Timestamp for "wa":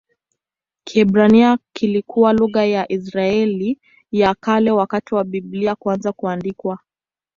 5.15-5.23